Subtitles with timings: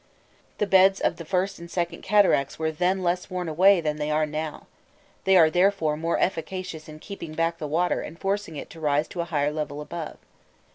[0.57, 4.09] The beds of the first and second cataracts were then less worn away than they
[4.09, 4.65] are now;
[5.25, 9.07] they are therefore more efficacious in keeping back the water and forcing it to rise
[9.09, 10.17] to a higher level above.